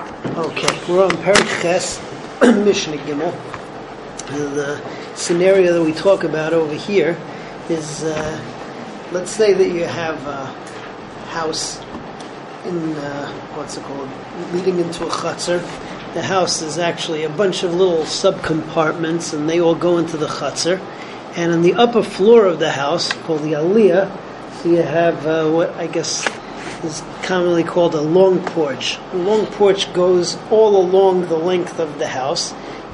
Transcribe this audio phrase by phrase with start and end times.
[0.00, 2.00] Okay, we're on Periches,
[2.64, 3.32] Mishnah Gimel.
[4.28, 4.80] The
[5.14, 7.18] scenario that we talk about over here
[7.68, 8.40] is, uh,
[9.12, 10.46] let's say that you have a
[11.28, 11.82] house
[12.64, 14.08] in, uh, what's it called,
[14.54, 15.60] leading into a chutzner.
[16.14, 20.28] The house is actually a bunch of little subcompartments and they all go into the
[20.28, 20.80] chutzner.
[21.36, 24.10] And on the upper floor of the house, called the aliyah,
[24.62, 26.26] so you have uh, what I guess
[26.84, 28.98] is commonly called a long porch.
[29.12, 32.52] The long porch goes all along the length of the house,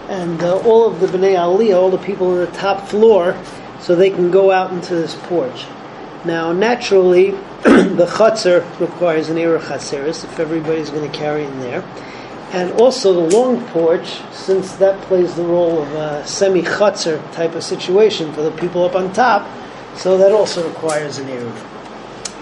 [0.08, 3.36] and uh, all of the Bnei Aliyah, all the people on the top floor,
[3.80, 5.66] so they can go out into this porch.
[6.24, 7.30] Now, naturally,
[7.62, 11.82] the chutzner requires an era chatzeris if everybody's going to carry in there.
[12.52, 17.54] And also the long porch, since that plays the role of a semi chutzner type
[17.54, 19.46] of situation for the people up on top,
[19.96, 21.75] so that also requires an Eruv.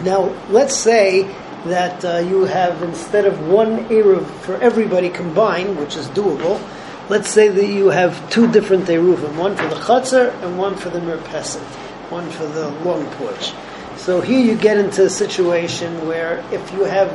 [0.03, 1.23] Now, let's say
[1.67, 6.61] that uh, you have, instead of one Eruv for everybody combined, which is doable,
[7.09, 10.91] let's say that you have two different Eruvim, one for the Chatzar and one for
[10.91, 11.63] the Merpeset,
[12.11, 13.53] one for the long porch.
[13.97, 17.11] So here you get into a situation where if you have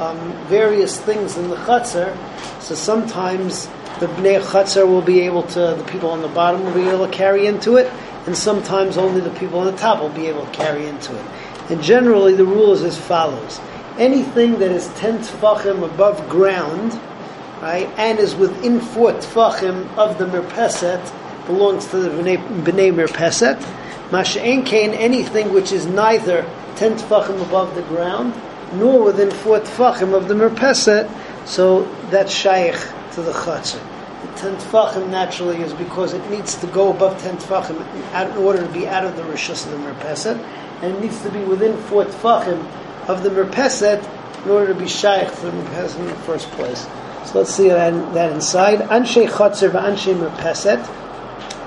[0.00, 2.16] um, various things in the Chatzar,
[2.60, 3.66] so sometimes
[4.00, 7.06] the Bnei Chatzar will be able to, the people on the bottom will be able
[7.06, 7.92] to carry into it,
[8.26, 11.24] and sometimes only the people on the top will be able to carry into it.
[11.72, 13.58] And generally, the rule is as follows:
[13.96, 16.92] anything that is ten tefachim above ground,
[17.62, 21.00] right, and is within four tefachim of the merpeset,
[21.46, 23.58] belongs to the bnei, bnei merpeset.
[24.12, 26.44] Anything which is neither
[26.76, 28.34] ten tefachim above the ground
[28.74, 31.08] nor within four tefachim of the merpeset,
[31.46, 32.76] so that's shaykh
[33.12, 33.80] to the chatzah.
[34.20, 38.60] The ten tefachim naturally is because it needs to go above ten tefachim in order
[38.60, 40.38] to be out of the rishus of the merpeset
[40.82, 42.60] and it needs to be within four tefachim
[43.08, 44.02] of the merpeset
[44.44, 46.86] in order to be shaykh to the merpeset in the first place.
[47.26, 48.80] So let's see that, that inside.
[48.80, 50.84] Anshe chotzer v'anshe merpeset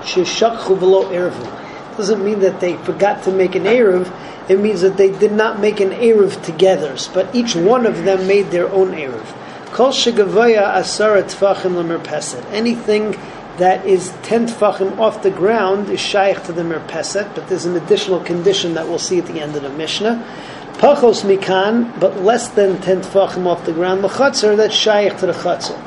[0.02, 1.96] sheshakchu v'lo ervu.
[1.96, 4.12] Doesn't mean that they forgot to make an eruv.
[4.50, 8.26] It means that they did not make an eruv together, but each one of them
[8.26, 9.26] made their own eruv.
[9.72, 12.44] Kol shegavoya asara tefachim lemerpeset.
[12.52, 13.14] Anything
[13.58, 17.76] that is 10 tefachim off the ground is shaykh to the merpeset, but there's an
[17.76, 20.24] additional condition that we'll see at the end of the Mishnah.
[20.74, 25.32] Pachos mikan, but less than 10 tefachim off the ground, l'chatzar, that's shaykh to the
[25.32, 25.82] chatzar.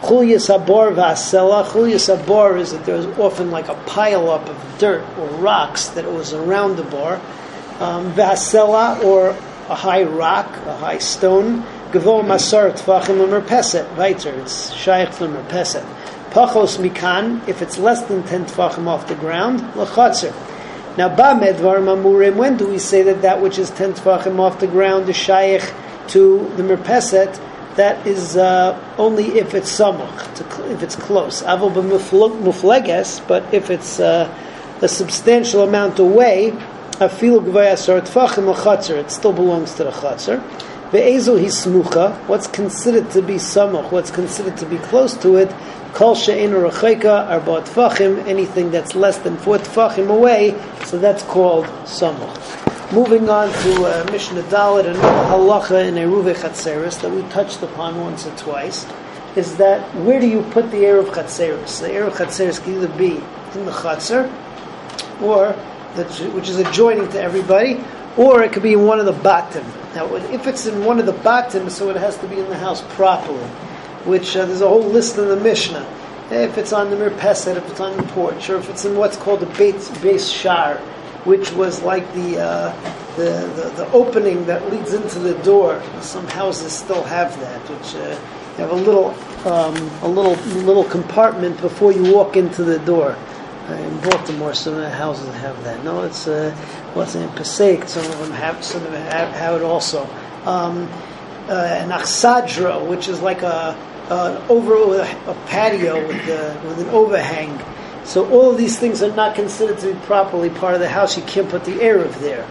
[0.00, 5.04] Chulyas habor v'asela, chulyas habor is that there's often like a pile up of dirt
[5.18, 7.20] or rocks that was around the bar.
[7.78, 9.30] Um, v'asela, or
[9.70, 15.38] a high rock, a high stone, gavor masar tefachim l'merpeset, weiter, it's shaykh to the
[15.38, 15.86] merpeset.
[16.34, 20.34] Pachos mikan, if it's less than 10 tefachim off the ground, lachatzer.
[20.98, 24.58] Now, ba medvar mamurim, when do we say that that which is 10 tefachim off
[24.58, 25.62] the ground is shaykh
[26.08, 27.40] to the merpeset?
[27.76, 31.44] That is uh, only if it's samach, if it's close.
[31.44, 34.28] Avol b'mufleges, but if it's uh,
[34.82, 36.50] a substantial amount away,
[36.94, 40.42] afilu gvayasar tefachim lachatzer, it still belongs to the chatzer.
[40.90, 45.54] Ve'ezel hismucha, what's considered to be samach, what's considered to be close to it,
[45.94, 51.66] Kol she'en rechayka arba tfachim, anything that's less than four tfachim away, so that's called
[51.84, 52.92] samuch.
[52.92, 58.00] Moving on to uh, Mishnah Daled, another halacha in Eruve Chatzeris that we touched upon
[58.00, 58.84] once or twice,
[59.36, 61.80] is that where do you put the Eruv Chatzeris?
[61.80, 63.22] The Eruv Chatzeris can either be
[63.56, 64.28] in the Chatzer,
[65.22, 65.52] or
[66.32, 67.80] which is adjoining to everybody,
[68.16, 69.64] or it could be in one of the batim.
[69.94, 72.58] Now, if it's in one of the batim, so it has to be in the
[72.58, 73.48] house properly
[74.04, 75.86] which uh, there's a whole list in the Mishnah.
[76.30, 79.16] If it's on the Mirpeset, if it's on the porch, or if it's in what's
[79.16, 80.76] called the base, base shar,
[81.24, 85.82] which was like the, uh, the, the, the opening that leads into the door.
[86.00, 88.16] Some houses still have that, which uh,
[88.56, 89.14] have a little
[89.46, 93.16] um, a little little compartment before you walk into the door.
[93.68, 95.82] Uh, in Baltimore, some of the houses have that.
[95.84, 96.54] No, it's uh,
[96.96, 97.88] in Passaic.
[97.88, 100.04] Some of them have some of them have, have it also.
[100.44, 100.88] Um,
[101.48, 103.76] uh, an achsadra, which is like a
[104.10, 106.26] uh, over a, patio with,
[106.64, 107.60] with an overhang.
[108.04, 111.16] So all of these things are not considered to be properly part of the house.
[111.16, 112.46] You can't put the eruv there.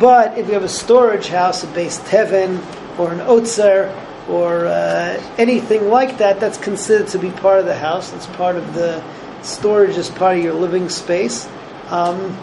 [0.00, 2.58] But if you have a storage house, a base teven
[2.98, 3.94] or an otzer
[4.28, 8.12] or uh, anything like that, that's considered to be part of the house.
[8.12, 9.02] It's part of the
[9.42, 11.48] storage as part of your living space.
[11.88, 12.36] Um,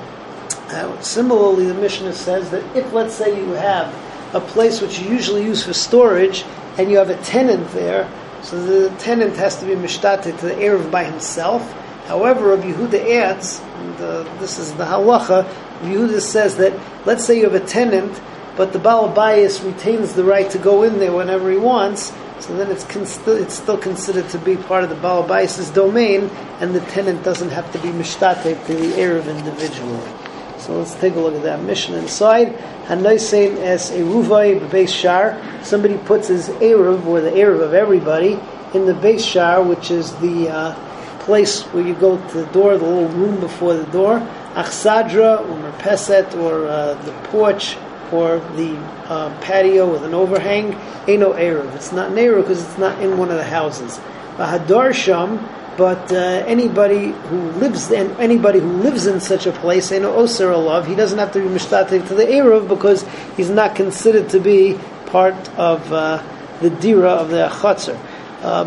[0.69, 3.93] uh, similarly, the Mishnah says that if, let's say, you have
[4.33, 6.45] a place which you usually use for storage
[6.77, 8.09] and you have a tenant there,
[8.43, 11.71] so the tenant has to be mishtate to the Erev by himself.
[12.07, 17.25] However, Rabbi Yehuda adds, and uh, this is the halacha, Rabbi Yehuda says that, let's
[17.25, 18.21] say you have a tenant,
[18.57, 22.57] but the Baal Bayis retains the right to go in there whenever he wants, So
[22.57, 26.29] then it's, con- it's still considered to be part of the Balabais' domain,
[26.59, 30.32] and the tenant doesn't have to be mishtate to the Erev individually.
[30.63, 32.55] So let's take a look at that Mishnah inside.
[32.85, 35.37] Hanaisein as a ruvai base shar.
[35.61, 38.39] Somebody puts his Erev, or the Erev of everybody,
[38.73, 42.77] in the base shar, which is the uh, place where you go to the door,
[42.77, 44.19] the little room before the door.
[44.53, 47.75] Achsadra, or merpeset, or uh, the porch,
[48.13, 48.77] or the
[49.09, 50.75] uh, patio with an overhang.
[51.09, 51.75] Ain't no Erev.
[51.75, 53.99] It's not an Erev because it's not in one of the houses.
[54.37, 55.39] Hadar Sham,
[55.77, 56.15] but uh,
[56.45, 60.87] anybody who lives in anybody who lives in such a place, in no Oser love.
[60.87, 63.05] He doesn't have to be mishtatev to the Erev because
[63.35, 66.23] he's not considered to be part of uh,
[66.61, 67.99] the dira of the chutzner.
[68.43, 68.65] Uh,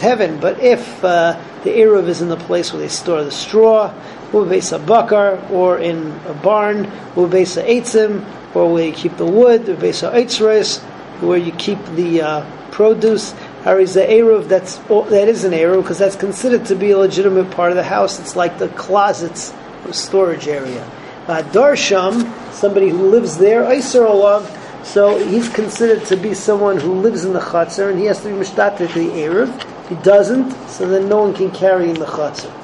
[0.00, 3.92] heaven, but if uh, the Erev is in the place where they store the straw,
[4.32, 8.92] or base a bakar, or in a barn, or base a eitzim, or where you
[8.92, 10.80] keep the wood, or base a eitzres,
[11.20, 13.34] where you keep the uh, produce.
[13.64, 16.98] Or is the eruv that's that is an eruv because that's considered to be a
[16.98, 18.20] legitimate part of the house.
[18.20, 19.52] It's like the closets
[19.84, 20.84] or storage area.
[21.26, 24.48] Uh, Darsham, somebody who lives there, Iser Olav,
[24.84, 28.28] so he's considered to be someone who lives in the chutzner, and he has to
[28.28, 29.88] be mishtater to the eruv.
[29.88, 32.54] He doesn't, so then no one can carry in the chutzner.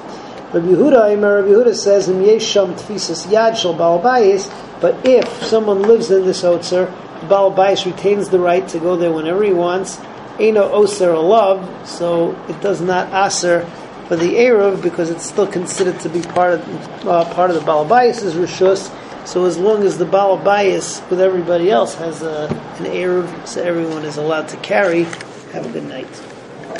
[0.53, 4.49] Rabbi Yehuda, Rabbi Yehuda says, "Im yesham tfisas yad shel balbayis."
[4.79, 9.11] But if someone lives in this otzer, the balbayis retains the right to go there
[9.11, 9.99] whenever he wants.
[10.37, 13.65] Eino oser love, so it does not aser
[14.07, 17.61] for the eruv because it's still considered to be part of uh, part of the
[17.61, 18.93] balbayis rishus.
[19.25, 22.47] So as long as the balbayis with everybody else has a,
[22.79, 25.03] an eruv, so everyone is allowed to carry.
[25.53, 26.34] Have a good night.